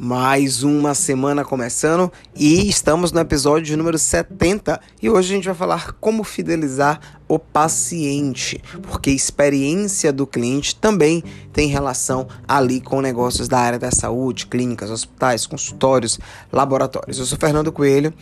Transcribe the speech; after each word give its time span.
Mais 0.00 0.62
uma 0.62 0.94
semana 0.94 1.44
começando 1.44 2.12
e 2.32 2.68
estamos 2.68 3.10
no 3.10 3.18
episódio 3.18 3.76
número 3.76 3.98
70 3.98 4.80
e 5.02 5.10
hoje 5.10 5.32
a 5.32 5.36
gente 5.36 5.46
vai 5.46 5.56
falar 5.56 5.90
como 5.94 6.22
fidelizar 6.22 7.17
o 7.28 7.38
paciente, 7.38 8.60
porque 8.82 9.10
experiência 9.10 10.12
do 10.12 10.26
cliente 10.26 10.74
também 10.74 11.22
tem 11.52 11.68
relação 11.68 12.26
ali 12.46 12.80
com 12.80 13.00
negócios 13.00 13.46
da 13.46 13.58
área 13.58 13.78
da 13.78 13.90
saúde, 13.90 14.46
clínicas, 14.46 14.90
hospitais, 14.90 15.46
consultórios, 15.46 16.18
laboratórios. 16.50 17.18
Eu 17.18 17.26
sou 17.26 17.36
Fernando 17.36 17.70
Coelho, 17.70 18.14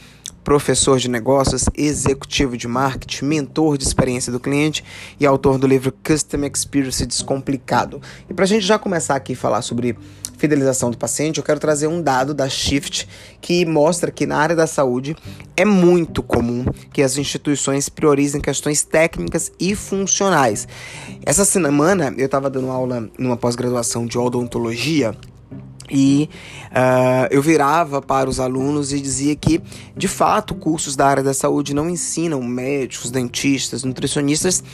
professor 0.43 0.99
de 0.99 1.09
negócios, 1.09 1.65
executivo 1.77 2.57
de 2.57 2.69
marketing, 2.69 3.25
mentor 3.25 3.77
de 3.77 3.85
experiência 3.85 4.33
do 4.33 4.39
cliente 4.39 4.85
e 5.19 5.27
autor 5.27 5.59
do 5.59 5.67
livro 5.67 5.93
Custom 6.05 6.45
Experience 6.45 7.05
Descomplicado. 7.05 8.01
E 8.29 8.35
para 8.35 8.45
a 8.45 8.49
gente 8.49 8.65
já 8.65 8.79
começar 8.79 9.17
aqui 9.17 9.33
a 9.33 9.37
falar 9.37 9.63
sobre 9.63 9.97
fidelização 10.39 10.91
do 10.91 10.99
paciente, 10.99 11.39
eu 11.39 11.45
quero 11.45 11.59
trazer 11.59 11.87
um 11.87 12.01
dado 12.01 12.33
da 12.35 12.49
Shift 12.49 13.09
que 13.41 13.65
mostra 13.65 14.11
que 14.11 14.27
na 14.27 14.37
área 14.37 14.55
da 14.55 14.67
saúde 14.67 15.17
é 15.57 15.65
muito 15.65 16.23
comum 16.23 16.65
que 16.93 17.03
as 17.03 17.17
instituições 17.17 17.89
priorizem 17.89 18.41
questões 18.41 18.83
técnicas 18.97 19.53
e 19.61 19.75
funcionais. 19.75 20.67
Essa 21.23 21.45
semana 21.45 22.15
eu 22.17 22.25
estava 22.25 22.49
dando 22.49 22.71
aula 22.71 23.11
numa 23.19 23.37
pós-graduação 23.37 24.07
de 24.07 24.17
odontologia 24.17 25.15
e 25.91 26.31
uh, 26.71 27.29
eu 27.31 27.43
virava 27.43 28.01
para 28.01 28.29
os 28.29 28.41
alunos 28.41 28.95
e 28.95 29.01
dizia 29.01 29.37
que, 29.37 29.61
de 29.95 30.09
fato, 30.09 30.55
cursos 30.55 30.97
da 30.97 31.07
área 31.07 31.23
da 31.23 31.35
saúde 31.35 31.75
não 31.75 31.91
ensinam 31.91 32.43
médicos, 32.43 33.11
dentistas, 33.11 33.85
nutricionistas 33.85 34.65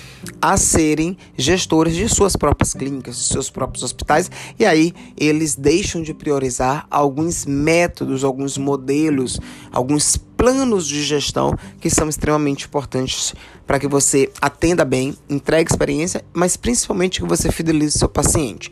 a 0.40 0.56
serem 0.56 1.18
gestores 1.36 1.96
de 1.96 2.08
suas 2.08 2.36
próprias 2.36 2.72
clínicas, 2.74 3.16
de 3.16 3.24
seus 3.24 3.50
próprios 3.50 3.82
hospitais, 3.82 4.30
e 4.56 4.64
aí 4.64 4.94
eles 5.18 5.56
deixam 5.56 6.00
de 6.00 6.14
priorizar 6.14 6.86
alguns 6.88 7.44
métodos, 7.44 8.22
alguns 8.22 8.56
modelos, 8.56 9.40
alguns 9.72 10.16
planos 10.42 10.88
de 10.88 11.04
gestão 11.04 11.56
que 11.80 11.88
são 11.88 12.08
extremamente 12.08 12.66
importantes 12.66 13.32
para 13.64 13.78
que 13.78 13.86
você 13.86 14.28
atenda 14.40 14.84
bem, 14.84 15.16
entregue 15.30 15.70
experiência, 15.70 16.24
mas 16.32 16.56
principalmente 16.56 17.20
que 17.20 17.28
você 17.28 17.52
fidelize 17.52 17.96
seu 17.96 18.08
paciente. 18.08 18.68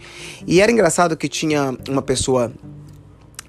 E 0.48 0.60
era 0.60 0.72
engraçado 0.72 1.16
que 1.16 1.28
tinha 1.28 1.72
uma 1.88 2.02
pessoa 2.02 2.52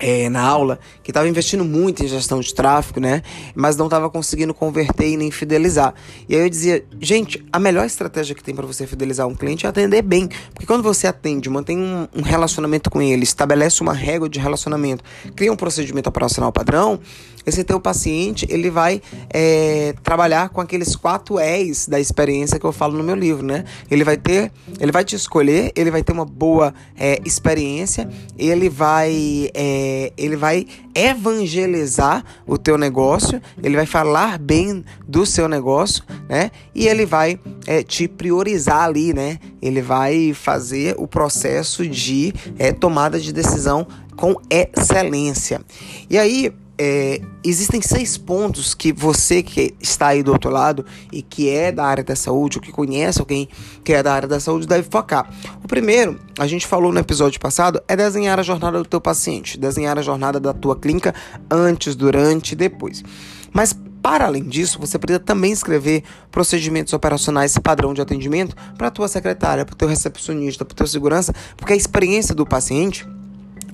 é, 0.02 0.28
na 0.30 0.42
aula 0.42 0.80
que 1.04 1.12
estava 1.12 1.28
investindo 1.28 1.64
muito 1.64 2.04
em 2.04 2.08
gestão 2.08 2.40
de 2.40 2.54
tráfego, 2.54 3.00
né? 3.00 3.22
Mas 3.56 3.78
não 3.78 3.86
estava 3.86 4.10
conseguindo 4.10 4.54
converter 4.54 5.08
e 5.08 5.18
nem 5.18 5.30
fidelizar. 5.30 5.94
E 6.28 6.36
aí 6.36 6.42
eu 6.42 6.50
dizia, 6.50 6.84
gente, 7.00 7.46
a 7.52 7.60
melhor 7.60 7.86
estratégia 7.86 8.36
que 8.36 8.44
tem 8.44 8.56
para 8.56 8.66
você 8.66 8.88
fidelizar 8.88 9.28
um 9.28 9.36
cliente 9.36 9.66
é 9.66 9.70
atender 9.70 10.02
bem. 10.02 10.28
Porque 10.54 10.66
quando 10.66 10.82
você 10.82 11.08
atende, 11.08 11.50
mantém 11.50 11.78
um, 11.78 12.08
um, 12.16 12.22
relacionamento 12.22 12.90
com 12.90 13.02
ele, 13.02 13.24
estabelece 13.24 13.82
uma 13.82 13.94
régua 13.94 14.28
de 14.28 14.40
relacionamento, 14.40 15.04
cria 15.36 15.52
um 15.54 15.56
procedimento 15.56 16.10
operacional 16.10 16.52
padrão, 16.52 17.00
esse 17.45 17.64
teu 17.64 17.80
paciente 17.80 18.45
ele 18.50 18.70
vai 18.70 19.02
é, 19.30 19.94
trabalhar 20.03 20.50
com 20.50 20.61
aqueles 20.61 20.95
quatro 20.95 21.39
E's 21.39 21.88
da 21.88 22.00
experiência 22.00 22.59
que 22.59 22.66
eu 22.66 22.72
falo 22.72 22.97
no 22.97 23.03
meu 23.03 23.16
livro, 23.16 23.45
né? 23.45 23.66
Ele 23.89 24.03
vai 24.03 24.17
ter, 24.17 24.52
ele 24.80 24.92
vai 24.92 25.03
te 25.03 25.16
escolher, 25.16 25.72
ele 25.75 25.92
vai 25.92 26.03
ter 26.03 26.12
uma 26.12 26.25
boa 26.25 26.73
é, 26.97 27.19
experiência, 27.25 28.09
ele 28.38 28.69
vai 28.69 29.50
é, 29.53 30.12
ele 30.17 30.36
vai 30.36 30.66
evangelizar 30.94 32.23
o 32.45 32.58
teu 32.58 32.78
negócio, 32.78 33.42
ele 33.64 33.75
vai 33.75 33.86
falar 33.86 34.38
bem 34.38 34.84
do 35.08 35.25
seu 35.25 35.47
negócio, 35.47 36.03
né? 36.30 36.52
E 36.75 36.88
ele 36.88 37.06
vai 37.06 37.39
é, 37.66 37.84
te 37.84 38.08
priorizar 38.08 38.84
ali, 38.84 39.14
né? 39.14 39.39
Ele 39.62 39.81
vai 39.81 40.34
fazer 40.34 40.95
o 40.97 41.08
processo 41.08 41.88
de 41.88 42.34
é, 42.58 42.72
tomada 42.72 43.19
de 43.19 43.31
decisão 43.31 43.88
com 44.16 44.36
excelência. 44.50 45.62
E 46.09 46.17
aí, 46.17 46.53
é, 46.78 47.22
existem 47.44 47.82
seis 47.82 48.18
pontos 48.18 48.74
que 48.74 48.92
você 48.92 49.44
que 49.44 49.76
está 49.80 50.08
aí 50.08 50.24
do 50.24 50.32
outro 50.32 50.50
lado 50.50 50.86
e 51.12 51.22
que 51.22 51.50
é 51.50 51.72
da 51.72 51.86
área 51.86 52.04
da 52.04 52.16
saúde, 52.16 52.58
ou 52.58 52.62
que 52.62 52.72
conhece 52.72 53.20
alguém 53.20 53.48
que 53.84 53.94
é 53.94 54.02
da 54.02 54.14
área 54.14 54.28
da 54.28 54.40
saúde, 54.40 54.68
deve 54.68 54.88
focar. 54.90 55.30
O 55.64 55.68
primeiro, 55.68 56.20
a 56.40 56.48
gente 56.48 56.66
falou 56.66 56.92
no 56.92 57.00
episódio 57.00 57.40
passado, 57.40 57.81
é 57.88 57.96
desenhar 57.96 58.40
a 58.40 58.44
jornada 58.44 58.78
do 58.78 58.86
teu 58.86 59.00
paciente, 59.00 59.60
desenhar 59.60 59.98
a 60.00 60.02
jornada 60.02 60.40
da 60.40 60.54
tua 60.54 60.76
clínica 60.76 61.14
antes, 61.50 61.96
durante 61.96 62.54
e 62.54 62.56
depois. 62.56 63.04
Mas 63.54 63.76
para 64.02 64.26
além 64.26 64.44
disso, 64.44 64.80
você 64.80 64.98
precisa 64.98 65.20
também 65.20 65.52
escrever 65.52 66.04
procedimentos 66.31 66.92
operacionais 66.94 67.56
padrão 67.60 67.94
de 67.94 68.02
atendimento 68.02 68.56
para 68.76 68.88
a 68.88 68.92
tua 68.92 69.08
secretária, 69.08 69.64
para 69.64 69.74
o 69.74 69.78
teu 69.78 69.88
recepcionista, 69.88 70.66
para 70.66 70.74
o 70.74 70.76
teu 70.76 70.88
segurança, 70.88 71.34
porque 71.56 71.74
a 71.74 71.76
experiência 71.76 72.34
do 72.34 72.46
paciente 72.46 73.06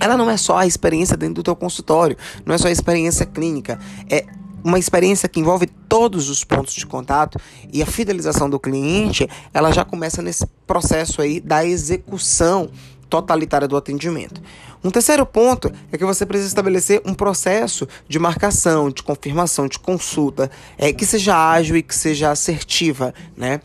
ela 0.00 0.16
não 0.16 0.30
é 0.30 0.36
só 0.36 0.58
a 0.58 0.66
experiência 0.66 1.16
dentro 1.16 1.36
do 1.36 1.42
teu 1.42 1.56
consultório, 1.56 2.16
não 2.44 2.54
é 2.54 2.58
só 2.58 2.68
a 2.68 2.72
experiência 2.72 3.26
clínica, 3.26 3.78
é 4.10 4.24
uma 4.62 4.78
experiência 4.78 5.28
que 5.28 5.40
envolve 5.40 5.66
todos 5.88 6.28
os 6.28 6.44
pontos 6.44 6.74
de 6.74 6.86
contato 6.86 7.38
e 7.72 7.82
a 7.82 7.86
fidelização 7.86 8.50
do 8.50 8.58
cliente, 8.58 9.28
ela 9.54 9.72
já 9.72 9.84
começa 9.84 10.20
nesse 10.20 10.46
processo 10.66 11.22
aí 11.22 11.40
da 11.40 11.64
execução 11.64 12.70
totalitária 13.08 13.66
do 13.66 13.76
atendimento. 13.76 14.40
Um 14.84 14.90
terceiro 14.90 15.26
ponto 15.26 15.72
é 15.90 15.98
que 15.98 16.04
você 16.04 16.24
precisa 16.24 16.48
estabelecer 16.48 17.02
um 17.04 17.14
processo 17.14 17.88
de 18.08 18.18
marcação, 18.18 18.90
de 18.90 19.02
confirmação, 19.02 19.66
de 19.66 19.78
consulta, 19.78 20.50
é, 20.76 20.92
que 20.92 21.04
seja 21.04 21.34
ágil 21.34 21.76
e 21.76 21.82
que 21.82 21.94
seja 21.94 22.30
assertiva, 22.30 23.12
né? 23.36 23.60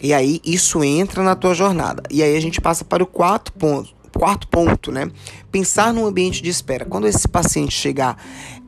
E 0.00 0.12
aí 0.12 0.40
isso 0.44 0.84
entra 0.84 1.22
na 1.22 1.34
tua 1.34 1.54
jornada. 1.54 2.02
E 2.10 2.22
aí 2.22 2.36
a 2.36 2.40
gente 2.40 2.60
passa 2.60 2.84
para 2.84 3.02
o 3.02 3.06
quarto 3.06 3.52
ponto, 3.52 3.94
quarto 4.18 4.48
ponto, 4.48 4.90
né? 4.90 5.08
Pensar 5.52 5.94
no 5.94 6.04
ambiente 6.04 6.42
de 6.42 6.50
espera. 6.50 6.84
Quando 6.84 7.06
esse 7.06 7.28
paciente 7.28 7.72
chegar, 7.72 8.16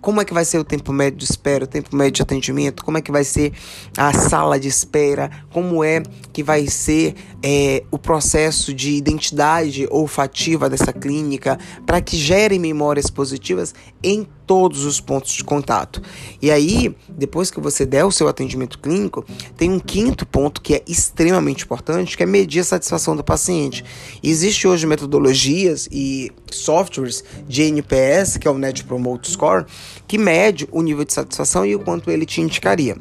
como 0.00 0.20
é 0.20 0.24
que 0.24 0.32
vai 0.32 0.44
ser 0.44 0.58
o 0.58 0.64
tempo 0.64 0.92
médio 0.92 1.18
de 1.18 1.24
espera, 1.24 1.64
o 1.64 1.66
tempo 1.66 1.94
médio 1.94 2.12
de 2.12 2.22
atendimento, 2.22 2.84
como 2.84 2.98
é 2.98 3.02
que 3.02 3.12
vai 3.12 3.24
ser 3.24 3.52
a 3.96 4.12
sala 4.12 4.58
de 4.58 4.68
espera, 4.68 5.30
como 5.52 5.84
é 5.84 6.02
que 6.32 6.42
vai 6.42 6.66
ser 6.66 7.14
é, 7.42 7.82
o 7.90 7.98
processo 7.98 8.72
de 8.72 8.92
identidade 8.92 9.86
olfativa 9.90 10.68
dessa 10.68 10.92
clínica, 10.92 11.58
para 11.86 12.00
que 12.00 12.16
gere 12.16 12.58
memórias 12.58 13.10
positivas 13.10 13.74
em 14.02 14.26
todos 14.50 14.84
os 14.84 15.00
pontos 15.00 15.32
de 15.32 15.44
contato. 15.44 16.02
E 16.42 16.50
aí, 16.50 16.92
depois 17.08 17.52
que 17.52 17.60
você 17.60 17.86
der 17.86 18.04
o 18.04 18.10
seu 18.10 18.26
atendimento 18.26 18.80
clínico, 18.80 19.24
tem 19.56 19.70
um 19.70 19.78
quinto 19.78 20.26
ponto 20.26 20.60
que 20.60 20.74
é 20.74 20.82
extremamente 20.88 21.62
importante, 21.62 22.16
que 22.16 22.24
é 22.24 22.26
medir 22.26 22.58
a 22.58 22.64
satisfação 22.64 23.14
do 23.14 23.22
paciente. 23.22 23.84
Existe 24.20 24.66
hoje 24.66 24.88
metodologias 24.88 25.88
e 25.92 26.32
softwares 26.50 27.22
de 27.46 27.62
NPS, 27.62 28.38
que 28.38 28.48
é 28.48 28.50
o 28.50 28.58
Net 28.58 28.82
Promote 28.82 29.30
Score, 29.30 29.66
que 30.06 30.18
mede 30.18 30.68
o 30.70 30.82
nível 30.82 31.04
de 31.04 31.12
satisfação 31.12 31.64
e 31.64 31.74
o 31.74 31.80
quanto 31.80 32.10
ele 32.10 32.26
te 32.26 32.40
indicaria. 32.40 32.96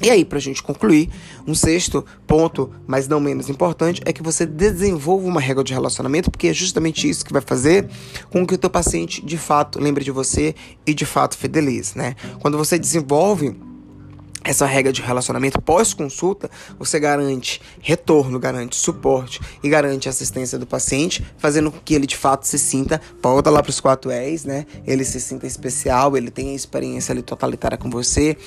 E 0.00 0.10
aí, 0.10 0.24
para 0.24 0.38
a 0.38 0.40
gente 0.40 0.62
concluir, 0.62 1.10
um 1.44 1.54
sexto 1.54 2.04
ponto, 2.24 2.70
mas 2.86 3.08
não 3.08 3.18
menos 3.18 3.48
importante, 3.48 4.00
é 4.04 4.12
que 4.12 4.22
você 4.22 4.46
desenvolva 4.46 5.26
uma 5.26 5.40
regra 5.40 5.64
de 5.64 5.72
relacionamento, 5.72 6.30
porque 6.30 6.46
é 6.46 6.52
justamente 6.52 7.08
isso 7.08 7.24
que 7.24 7.32
vai 7.32 7.42
fazer 7.42 7.88
com 8.30 8.46
que 8.46 8.54
o 8.54 8.58
teu 8.58 8.70
paciente 8.70 9.24
de 9.24 9.36
fato 9.36 9.80
lembre 9.80 10.04
de 10.04 10.12
você 10.12 10.54
e 10.86 10.94
de 10.94 11.04
fato 11.04 11.36
fidelize, 11.36 11.98
né? 11.98 12.14
Quando 12.40 12.56
você 12.56 12.78
desenvolve 12.78 13.56
essa 14.48 14.64
regra 14.64 14.90
de 14.90 15.02
relacionamento 15.02 15.60
pós-consulta, 15.60 16.50
você 16.78 16.98
garante 16.98 17.60
retorno, 17.82 18.38
garante 18.38 18.76
suporte 18.76 19.40
e 19.62 19.68
garante 19.68 20.08
assistência 20.08 20.58
do 20.58 20.66
paciente, 20.66 21.22
fazendo 21.36 21.70
com 21.70 21.78
que 21.80 21.92
ele 21.92 22.06
de 22.06 22.16
fato 22.16 22.46
se 22.46 22.58
sinta, 22.58 22.98
volta 23.22 23.50
lá 23.50 23.62
para 23.62 23.68
os 23.68 23.78
quatro 23.78 24.10
E's, 24.10 24.46
né? 24.46 24.64
Ele 24.86 25.04
se 25.04 25.20
sinta 25.20 25.46
especial, 25.46 26.16
ele 26.16 26.30
tenha 26.30 26.54
experiência 26.54 27.12
ali 27.12 27.20
totalitária 27.20 27.76
com 27.76 27.90
você, 27.90 28.38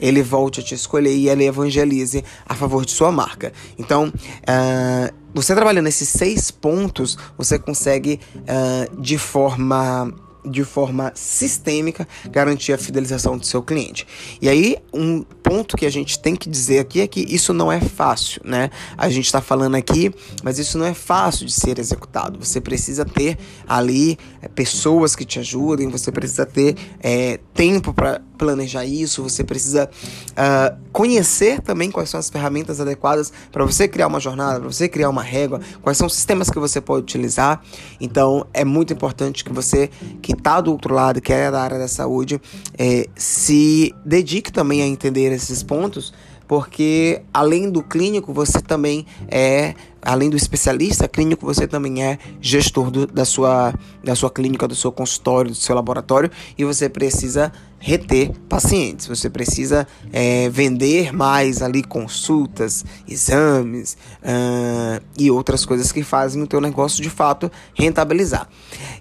ele 0.00 0.22
volte 0.22 0.60
a 0.60 0.62
te 0.62 0.74
escolher 0.74 1.14
e 1.14 1.28
ele 1.28 1.44
evangelize 1.44 2.24
a 2.46 2.54
favor 2.54 2.86
de 2.86 2.92
sua 2.92 3.12
marca. 3.12 3.52
Então, 3.78 4.08
uh, 4.08 5.14
você 5.34 5.54
trabalhando 5.54 5.88
esses 5.88 6.08
seis 6.08 6.50
pontos, 6.50 7.18
você 7.36 7.58
consegue 7.58 8.18
uh, 8.36 8.98
de 8.98 9.18
forma 9.18 10.10
de 10.44 10.64
forma 10.64 11.12
sistêmica 11.14 12.06
garantir 12.30 12.72
a 12.72 12.78
fidelização 12.78 13.36
do 13.36 13.46
seu 13.46 13.62
cliente. 13.62 14.06
E 14.40 14.48
aí, 14.48 14.76
um 14.92 15.22
ponto 15.50 15.76
que 15.76 15.84
a 15.84 15.90
gente 15.90 16.16
tem 16.16 16.36
que 16.36 16.48
dizer 16.48 16.78
aqui 16.78 17.00
é 17.00 17.08
que 17.08 17.26
isso 17.28 17.52
não 17.52 17.72
é 17.72 17.80
fácil, 17.80 18.40
né? 18.44 18.70
A 18.96 19.08
gente 19.08 19.26
está 19.26 19.40
falando 19.40 19.74
aqui, 19.74 20.14
mas 20.44 20.60
isso 20.60 20.78
não 20.78 20.86
é 20.86 20.94
fácil 20.94 21.44
de 21.44 21.50
ser 21.52 21.80
executado. 21.80 22.38
Você 22.38 22.60
precisa 22.60 23.04
ter 23.04 23.36
ali 23.66 24.16
é, 24.40 24.46
pessoas 24.46 25.16
que 25.16 25.24
te 25.24 25.40
ajudem, 25.40 25.88
você 25.88 26.12
precisa 26.12 26.46
ter 26.46 26.76
é, 27.02 27.40
tempo 27.52 27.92
para 27.92 28.22
planejar 28.40 28.86
isso, 28.86 29.22
você 29.22 29.44
precisa 29.44 29.90
uh, 30.30 30.78
conhecer 30.92 31.60
também 31.60 31.90
quais 31.90 32.08
são 32.08 32.18
as 32.18 32.30
ferramentas 32.30 32.80
adequadas 32.80 33.30
para 33.52 33.66
você 33.66 33.86
criar 33.86 34.06
uma 34.06 34.18
jornada, 34.18 34.60
para 34.60 34.72
você 34.72 34.88
criar 34.88 35.10
uma 35.10 35.22
régua, 35.22 35.60
quais 35.82 35.98
são 35.98 36.06
os 36.06 36.14
sistemas 36.14 36.48
que 36.48 36.58
você 36.58 36.80
pode 36.80 37.02
utilizar. 37.02 37.62
Então, 38.00 38.46
é 38.54 38.64
muito 38.64 38.94
importante 38.94 39.44
que 39.44 39.52
você 39.52 39.90
que 40.22 40.32
está 40.32 40.58
do 40.58 40.72
outro 40.72 40.94
lado, 40.94 41.20
que 41.20 41.30
é 41.30 41.50
da 41.50 41.60
área 41.60 41.78
da 41.78 41.86
saúde, 41.86 42.40
é, 42.78 43.06
se 43.14 43.94
dedique 44.06 44.50
também 44.50 44.80
a 44.80 44.86
entender 44.86 45.30
esses 45.42 45.62
pontos 45.62 46.12
porque 46.50 47.22
além 47.32 47.70
do 47.70 47.80
clínico, 47.80 48.32
você 48.32 48.60
também 48.60 49.06
é 49.28 49.72
além 50.02 50.28
do 50.28 50.36
especialista 50.36 51.06
clínico, 51.06 51.46
você 51.46 51.64
também 51.64 52.02
é 52.02 52.18
gestor 52.40 52.90
do, 52.90 53.06
da, 53.06 53.24
sua, 53.24 53.72
da 54.02 54.16
sua 54.16 54.28
clínica, 54.32 54.66
do 54.66 54.74
seu 54.74 54.90
consultório, 54.90 55.52
do 55.52 55.56
seu 55.56 55.76
laboratório 55.76 56.28
e 56.58 56.64
você 56.64 56.88
precisa 56.88 57.52
reter 57.80 58.30
pacientes. 58.48 59.06
Você 59.06 59.30
precisa 59.30 59.88
é, 60.12 60.48
vender 60.50 61.12
mais 61.12 61.62
ali 61.62 61.82
consultas, 61.82 62.84
exames 63.08 63.96
uh, 64.22 65.02
e 65.18 65.30
outras 65.30 65.64
coisas 65.64 65.90
que 65.90 66.02
fazem 66.02 66.42
o 66.42 66.46
teu 66.46 66.60
negócio 66.60 67.02
de 67.02 67.08
fato 67.08 67.50
rentabilizar. 67.74 68.46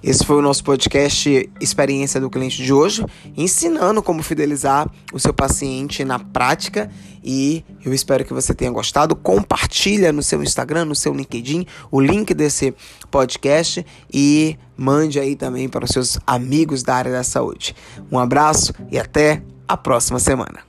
Esse 0.01 0.25
foi 0.25 0.37
o 0.37 0.41
nosso 0.41 0.63
podcast 0.63 1.49
Experiência 1.59 2.21
do 2.21 2.29
Cliente 2.29 2.63
de 2.63 2.73
hoje, 2.73 3.05
ensinando 3.35 4.01
como 4.01 4.23
fidelizar 4.23 4.89
o 5.11 5.19
seu 5.19 5.33
paciente 5.33 6.05
na 6.05 6.17
prática 6.17 6.89
e 7.23 7.63
eu 7.83 7.93
espero 7.93 8.23
que 8.23 8.33
você 8.33 8.53
tenha 8.53 8.71
gostado. 8.71 9.15
Compartilha 9.15 10.11
no 10.11 10.23
seu 10.23 10.41
Instagram, 10.43 10.85
no 10.85 10.95
seu 10.95 11.13
LinkedIn, 11.13 11.65
o 11.91 11.99
link 11.99 12.33
desse 12.33 12.73
podcast 13.11 13.85
e 14.13 14.57
mande 14.77 15.19
aí 15.19 15.35
também 15.35 15.67
para 15.67 15.85
os 15.85 15.91
seus 15.91 16.19
amigos 16.25 16.83
da 16.83 16.95
área 16.95 17.11
da 17.11 17.23
saúde. 17.23 17.75
Um 18.11 18.17
abraço 18.17 18.73
e 18.91 18.97
até 18.97 19.41
a 19.67 19.75
próxima 19.75 20.19
semana. 20.19 20.68